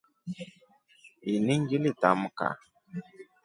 [1.33, 2.47] Ini ngilitamka.